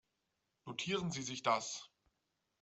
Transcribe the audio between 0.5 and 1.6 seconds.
Notieren Sie sich